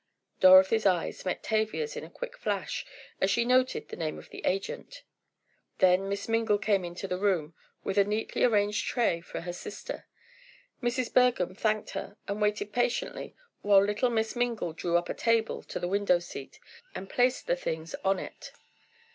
[0.39, 2.87] Dorothy's eyes met Tavia's in a quick flash,
[3.21, 5.03] as she noted the name of the agent.
[5.77, 10.07] Then Miss Mingle came into the room with a neatly arranged tray for her sister.
[10.81, 11.13] Mrs.
[11.13, 15.79] Bergham thanked her and waited patiently while little Miss Mingle drew up a table to
[15.79, 16.59] the window seat
[16.95, 18.53] and placed the things on it.